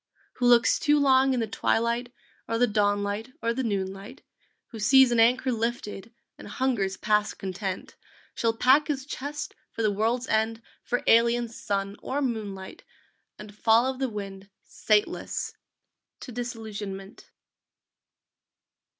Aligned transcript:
Who 0.37 0.47
looks 0.47 0.79
too 0.79 0.99
long 0.99 1.31
in 1.31 1.41
the 1.41 1.45
twilight, 1.47 2.11
Or 2.47 2.57
the 2.57 2.65
dawn 2.65 3.03
light, 3.03 3.33
or 3.39 3.53
the 3.53 3.61
noon 3.61 3.93
light, 3.93 4.23
Who 4.69 4.79
sees 4.79 5.11
an 5.11 5.19
anchor 5.19 5.51
lifted 5.51 6.11
And 6.39 6.47
hungers 6.47 6.97
past 6.97 7.37
content, 7.37 7.95
Shall 8.33 8.53
pack 8.55 8.87
his 8.87 9.05
chest 9.05 9.53
for 9.71 9.83
the 9.83 9.91
world's 9.91 10.27
end, 10.27 10.63
For 10.81 11.03
alien 11.05 11.49
sun 11.49 11.97
or 12.01 12.19
moonlight, 12.19 12.83
And 13.37 13.53
follow 13.55 13.95
the 13.95 14.09
wind, 14.09 14.49
sateless, 14.63 15.53
To 16.21 16.31
Disillusionment! 16.31 17.29